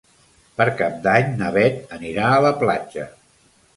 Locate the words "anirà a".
1.99-2.41